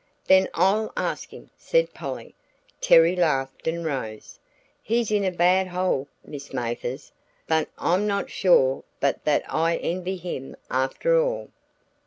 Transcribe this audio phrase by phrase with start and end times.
[0.25, 2.33] "Then I'll ask him!" said Polly.
[2.81, 4.39] Terry laughed and rose.
[4.81, 7.11] "He's in a bad hole, Miss Mathers,
[7.45, 11.49] but I'm not sure but that I envy him after all."